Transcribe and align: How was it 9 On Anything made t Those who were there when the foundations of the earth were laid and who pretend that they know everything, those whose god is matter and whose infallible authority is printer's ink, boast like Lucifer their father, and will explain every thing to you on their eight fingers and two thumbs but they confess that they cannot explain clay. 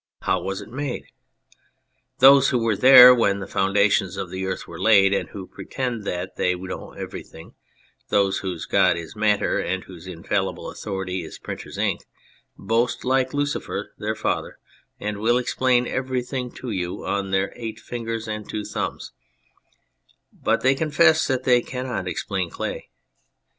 How 0.23 0.41
was 0.41 0.61
it 0.61 0.69
9 0.69 0.73
On 0.73 0.79
Anything 0.79 0.93
made 0.93 1.03
t 1.03 1.07
Those 2.17 2.49
who 2.49 2.57
were 2.57 2.75
there 2.75 3.13
when 3.13 3.37
the 3.39 3.45
foundations 3.45 4.17
of 4.17 4.31
the 4.31 4.47
earth 4.47 4.67
were 4.67 4.79
laid 4.81 5.13
and 5.13 5.29
who 5.29 5.45
pretend 5.45 6.05
that 6.05 6.37
they 6.37 6.55
know 6.55 6.93
everything, 6.93 7.53
those 8.09 8.39
whose 8.39 8.65
god 8.65 8.97
is 8.97 9.15
matter 9.15 9.59
and 9.59 9.83
whose 9.83 10.07
infallible 10.07 10.71
authority 10.71 11.23
is 11.23 11.37
printer's 11.37 11.77
ink, 11.77 12.05
boast 12.57 13.05
like 13.05 13.31
Lucifer 13.31 13.93
their 13.99 14.15
father, 14.15 14.57
and 14.99 15.19
will 15.19 15.37
explain 15.37 15.85
every 15.85 16.23
thing 16.23 16.49
to 16.53 16.71
you 16.71 17.05
on 17.05 17.29
their 17.29 17.53
eight 17.55 17.79
fingers 17.79 18.27
and 18.27 18.49
two 18.49 18.65
thumbs 18.65 19.11
but 20.33 20.61
they 20.61 20.73
confess 20.73 21.27
that 21.27 21.43
they 21.43 21.61
cannot 21.61 22.07
explain 22.07 22.49
clay. 22.49 22.89